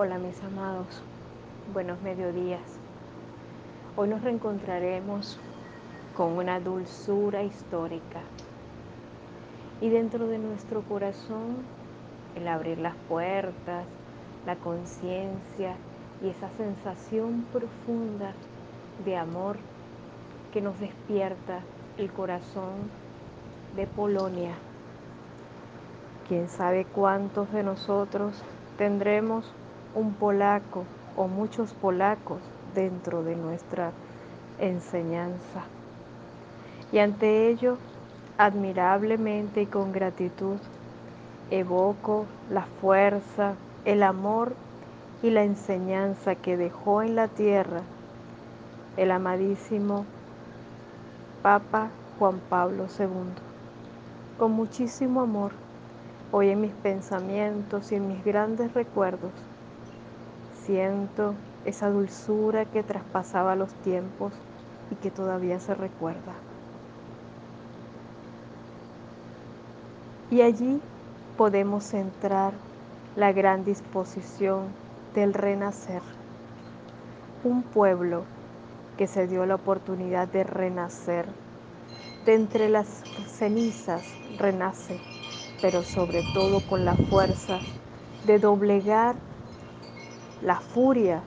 [0.00, 1.02] Hola mis amados,
[1.74, 2.60] buenos mediodías.
[3.96, 5.36] Hoy nos reencontraremos
[6.16, 8.20] con una dulzura histórica
[9.80, 11.64] y dentro de nuestro corazón
[12.36, 13.86] el abrir las puertas,
[14.46, 15.74] la conciencia
[16.22, 18.34] y esa sensación profunda
[19.04, 19.56] de amor
[20.52, 21.58] que nos despierta
[21.96, 22.88] el corazón
[23.74, 24.54] de Polonia.
[26.28, 28.40] Quién sabe cuántos de nosotros
[28.76, 29.52] tendremos
[29.94, 30.84] un polaco
[31.16, 32.40] o muchos polacos
[32.74, 33.92] dentro de nuestra
[34.58, 35.64] enseñanza.
[36.92, 37.76] Y ante ello,
[38.38, 40.58] admirablemente y con gratitud,
[41.50, 44.54] evoco la fuerza, el amor
[45.22, 47.82] y la enseñanza que dejó en la tierra
[48.96, 50.04] el amadísimo
[51.42, 53.06] Papa Juan Pablo II.
[54.38, 55.52] Con muchísimo amor,
[56.32, 59.30] hoy en mis pensamientos y en mis grandes recuerdos,
[60.68, 61.34] siento
[61.64, 64.34] esa dulzura que traspasaba los tiempos
[64.90, 66.34] y que todavía se recuerda.
[70.30, 70.82] Y allí
[71.38, 72.52] podemos centrar
[73.16, 74.66] la gran disposición
[75.14, 76.02] del renacer.
[77.44, 78.24] Un pueblo
[78.98, 81.24] que se dio la oportunidad de renacer.
[82.26, 82.88] De entre las
[83.26, 84.02] cenizas
[84.36, 85.00] renace,
[85.62, 87.58] pero sobre todo con la fuerza
[88.26, 89.16] de doblegar
[90.42, 91.22] la furia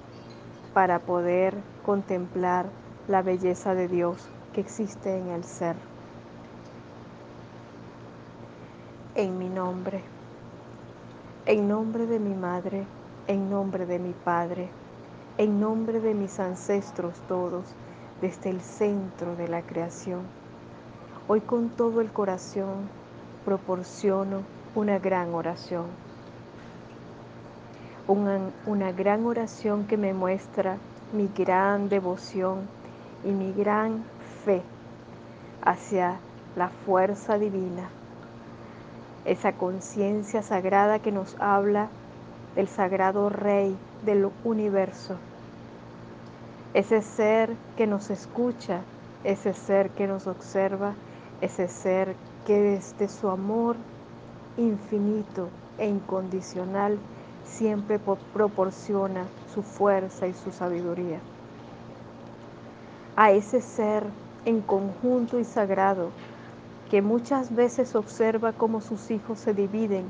[0.74, 2.68] para poder contemplar
[3.10, 5.76] la belleza de Dios que existe en el ser.
[9.16, 10.02] En mi nombre,
[11.46, 12.86] en nombre de mi madre,
[13.28, 14.70] en nombre de mi padre,
[15.38, 17.66] en nombre de mis ancestros todos,
[18.22, 20.22] desde el centro de la creación.
[21.28, 22.88] Hoy con todo el corazón
[23.44, 24.44] proporciono
[24.76, 26.11] una gran oración
[28.08, 30.78] una, una gran oración que me muestra
[31.14, 32.68] mi gran devoción
[33.24, 34.04] y mi gran
[34.46, 34.62] fe
[35.62, 36.18] hacia
[36.56, 37.90] la fuerza divina,
[39.26, 41.90] esa conciencia sagrada que nos habla
[42.56, 43.76] del sagrado Rey
[44.06, 45.18] del universo,
[46.74, 48.82] ese ser que nos escucha,
[49.24, 50.94] ese ser que nos observa,
[51.42, 52.16] ese ser
[52.46, 53.76] que desde su amor
[54.58, 56.98] infinito e incondicional
[57.52, 58.00] siempre
[58.34, 61.20] proporciona su fuerza y su sabiduría.
[63.16, 64.04] A ese ser
[64.46, 66.10] en conjunto y sagrado
[66.90, 70.06] que muchas veces observa cómo sus hijos se dividen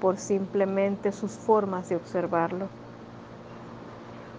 [0.00, 2.66] por simplemente sus formas de observarlo.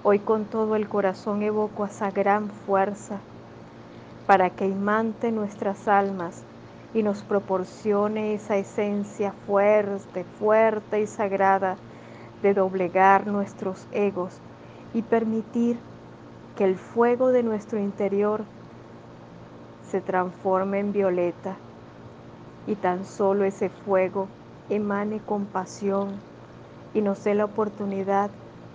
[0.04, 3.18] Hoy con todo el corazón evoco a esa gran fuerza
[4.28, 6.44] para que imante nuestras almas
[6.94, 11.78] y nos proporcione esa esencia fuerte, fuerte y sagrada
[12.42, 14.40] de doblegar nuestros egos
[14.94, 15.78] y permitir
[16.58, 18.44] que el fuego de nuestro interior
[19.90, 21.56] se transforme en violeta
[22.68, 24.28] y tan solo ese fuego
[24.70, 26.10] emane compasión
[26.94, 28.30] y nos dé la oportunidad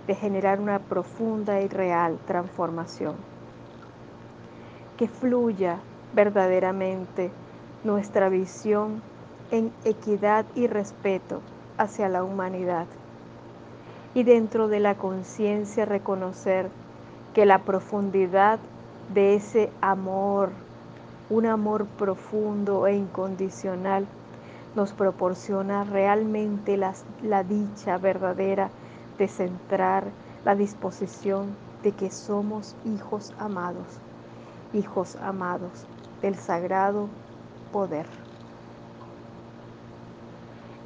[0.05, 3.15] de generar una profunda y real transformación.
[4.97, 5.77] Que fluya
[6.13, 7.31] verdaderamente
[7.83, 9.01] nuestra visión
[9.51, 11.41] en equidad y respeto
[11.77, 12.87] hacia la humanidad
[14.17, 16.71] y dentro de la conciencia reconocer
[17.35, 18.57] que la profundidad
[19.13, 20.49] de ese amor,
[21.29, 24.07] un amor profundo e incondicional,
[24.75, 28.71] nos proporciona realmente la, la dicha verdadera
[29.19, 30.05] de centrar
[30.43, 33.85] la disposición de que somos hijos amados,
[34.73, 35.85] hijos amados
[36.23, 37.07] del sagrado
[37.71, 38.07] poder.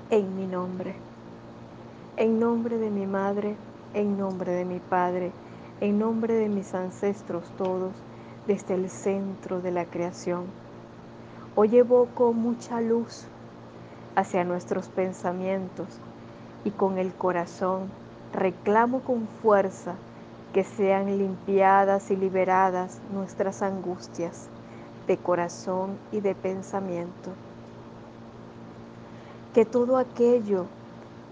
[0.10, 1.11] En mi nombre.
[2.18, 3.56] En nombre de mi madre,
[3.94, 5.32] en nombre de mi padre,
[5.80, 7.94] en nombre de mis ancestros todos,
[8.48, 10.44] desde el centro de la creación.
[11.56, 13.28] Hoy evoco mucha luz
[14.18, 15.88] hacia nuestros pensamientos
[16.66, 17.90] y con el corazón
[18.34, 19.96] reclamo con fuerza
[20.54, 24.50] que sean limpiadas y liberadas nuestras angustias
[25.08, 27.32] de corazón y de pensamiento.
[29.54, 30.66] Que todo aquello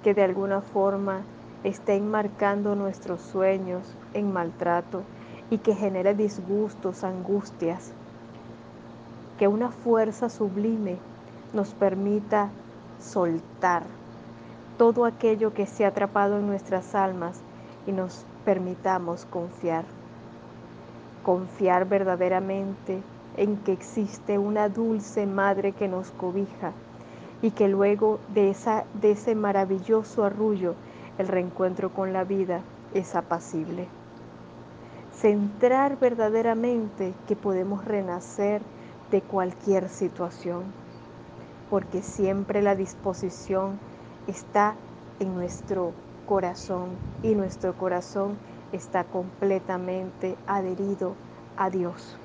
[0.04, 1.22] que de alguna forma
[1.64, 5.04] esté enmarcando nuestros sueños en maltrato
[5.50, 7.92] y que genere disgustos, angustias.
[9.38, 10.98] Que una fuerza sublime
[11.54, 12.50] nos permita
[13.00, 13.84] soltar
[14.78, 17.42] todo aquello que se ha atrapado en nuestras almas
[17.86, 19.84] y nos permitamos confiar.
[21.24, 23.02] Confiar verdaderamente
[23.36, 26.72] en que existe una dulce madre que nos cobija
[27.42, 30.76] y que luego de, esa, de ese maravilloso arrullo
[31.18, 32.62] el reencuentro con la vida
[32.94, 33.88] es apacible.
[35.14, 38.62] Centrar verdaderamente que podemos renacer
[39.12, 40.64] de cualquier situación,
[41.70, 43.80] porque siempre la disposición
[44.28, 44.76] está
[45.20, 45.92] en nuestro
[46.26, 46.90] corazón
[47.24, 48.38] y nuestro corazón
[48.72, 51.16] está completamente adherido
[51.58, 52.18] a Dios.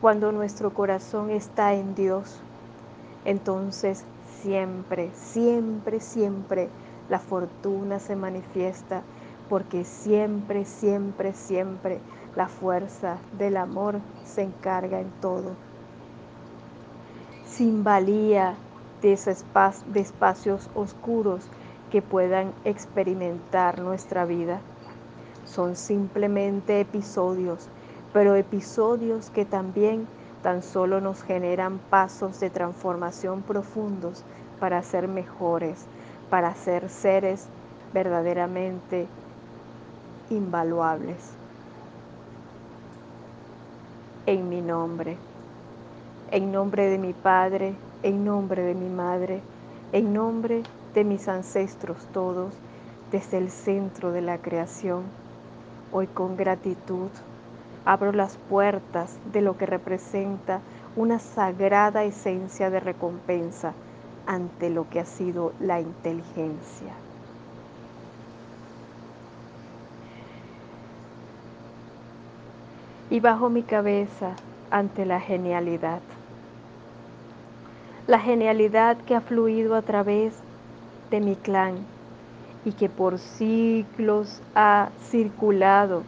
[0.00, 2.42] Cuando nuestro corazón está en Dios,
[3.24, 4.04] entonces
[4.42, 6.68] siempre, siempre, siempre
[7.08, 9.02] la fortuna se manifiesta
[9.48, 12.00] porque siempre, siempre, siempre
[12.34, 15.52] la fuerza del amor se encarga en todo.
[17.46, 18.54] Sin valía
[19.02, 21.44] de, espacios oscuros
[21.90, 24.60] que puedan experimentar nuestra vida.
[25.44, 27.68] Son simplemente episodios,
[28.12, 30.08] pero episodios que también
[30.44, 34.22] tan solo nos generan pasos de transformación profundos
[34.60, 35.86] para ser mejores,
[36.28, 37.46] para ser seres
[37.94, 39.06] verdaderamente
[40.28, 41.16] invaluables.
[44.26, 45.16] En mi nombre,
[46.30, 49.40] en nombre de mi Padre, en nombre de mi Madre,
[49.92, 50.62] en nombre
[50.92, 52.52] de mis ancestros todos,
[53.10, 55.04] desde el centro de la creación,
[55.90, 57.08] hoy con gratitud
[57.84, 60.60] abro las puertas de lo que representa
[60.96, 63.72] una sagrada esencia de recompensa
[64.26, 66.92] ante lo que ha sido la inteligencia.
[73.10, 74.30] Y bajo mi cabeza
[74.70, 76.00] ante la genialidad.
[78.06, 80.34] La genialidad que ha fluido a través
[81.10, 81.76] de mi clan
[82.64, 86.02] y que por siglos ha circulado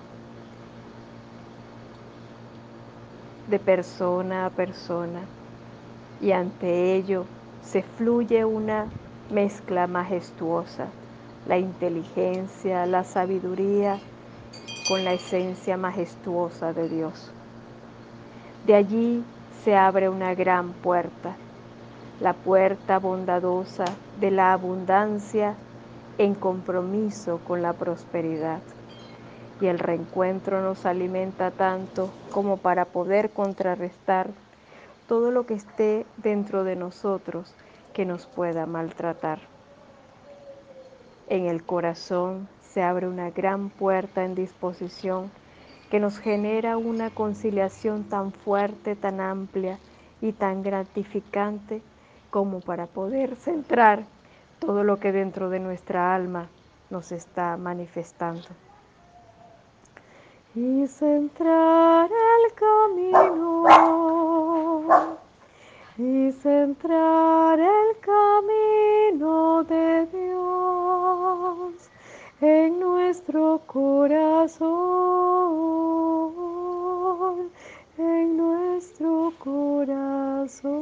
[3.49, 5.21] de persona a persona
[6.21, 7.25] y ante ello
[7.63, 8.87] se fluye una
[9.31, 10.87] mezcla majestuosa,
[11.47, 13.99] la inteligencia, la sabiduría
[14.89, 17.31] con la esencia majestuosa de Dios.
[18.67, 19.23] De allí
[19.65, 21.37] se abre una gran puerta,
[22.21, 23.85] la puerta bondadosa
[24.21, 25.55] de la abundancia
[26.19, 28.61] en compromiso con la prosperidad
[29.61, 34.31] y el reencuentro nos alimenta tanto como para poder contrarrestar
[35.09, 37.55] todo lo que esté dentro de nosotros
[37.95, 39.39] que nos pueda maltratar.
[41.29, 45.31] En el corazón se abre una gran puerta en disposición
[45.91, 49.79] que nos genera una conciliación tan fuerte, tan amplia
[50.21, 51.81] y tan gratificante
[52.31, 54.05] como para poder centrar
[54.59, 56.49] todo lo que dentro de nuestra alma
[56.91, 58.49] nos está manifestando
[60.57, 63.67] y centrar el camino
[65.99, 71.91] y centrar el camino de Dios
[72.41, 74.71] en nuestro corazón,
[77.99, 80.73] en nuestro corazón.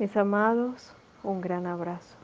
[0.00, 0.92] Mis amados,
[1.22, 2.21] un gran abrazo.